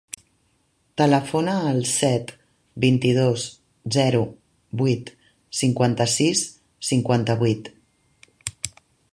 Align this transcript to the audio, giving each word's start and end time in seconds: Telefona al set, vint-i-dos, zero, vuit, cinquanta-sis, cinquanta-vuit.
Telefona 1.01 1.53
al 1.71 1.81
set, 1.89 2.33
vint-i-dos, 2.87 3.45
zero, 3.99 4.23
vuit, 4.81 5.13
cinquanta-sis, 5.61 6.45
cinquanta-vuit. 6.93 7.71